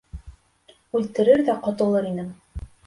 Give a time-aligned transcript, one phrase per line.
[1.01, 2.35] Үлтерер ҙә ҡотолор инем.